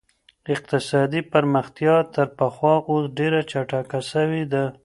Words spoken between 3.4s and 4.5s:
چټکه سوې